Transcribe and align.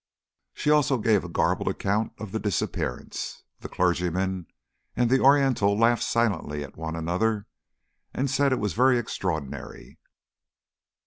She 0.55 0.71
also 0.71 0.97
gave 0.97 1.23
a 1.23 1.29
garbled 1.29 1.67
account 1.67 2.13
of 2.17 2.31
the 2.31 2.39
disappearance. 2.39 3.43
The 3.59 3.69
clergyman 3.69 4.47
and 4.95 5.11
the 5.11 5.19
Oriental 5.19 5.77
laughed 5.77 6.01
silently 6.01 6.63
at 6.63 6.75
one 6.75 6.95
another, 6.95 7.45
and 8.11 8.27
said 8.27 8.51
it 8.51 8.55
was 8.59 8.73
very 8.73 8.97
extraordinary. 8.97 9.99